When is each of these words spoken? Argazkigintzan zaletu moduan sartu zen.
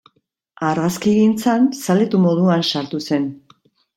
Argazkigintzan 0.69 1.67
zaletu 1.81 2.23
moduan 2.23 2.65
sartu 2.71 3.05
zen. 3.11 3.31